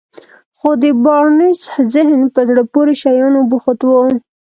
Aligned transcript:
خو 0.57 0.69
د 0.83 0.85
بارنس 1.03 1.61
ذهن 1.93 2.21
په 2.33 2.41
زړه 2.49 2.63
پورې 2.73 2.93
شيانو 3.01 3.39
بوخت 3.49 3.79
و. 3.85 3.91